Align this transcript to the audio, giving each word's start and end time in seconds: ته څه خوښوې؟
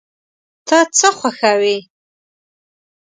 ته 0.67 0.77
څه 0.97 1.09
خوښوې؟ 1.19 1.77